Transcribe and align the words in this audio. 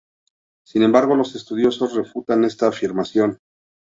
Sin 0.65 0.81
embargo, 0.81 1.15
los 1.15 1.35
estudiosos 1.35 1.93
refutan 1.93 2.43
esta 2.43 2.67
afirmación. 2.69 3.37